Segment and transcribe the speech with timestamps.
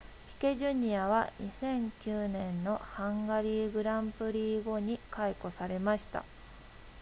[0.39, 1.05] ピケ jr.
[1.07, 1.31] は
[1.61, 6.23] 2009年のハンガリー gp 後に解雇されました